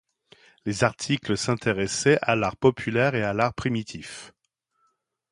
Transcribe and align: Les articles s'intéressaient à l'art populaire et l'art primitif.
Les 0.65 0.83
articles 0.83 1.37
s'intéressaient 1.37 2.17
à 2.23 2.35
l'art 2.35 2.57
populaire 2.57 3.13
et 3.13 3.21
l'art 3.35 3.53
primitif. 3.53 4.33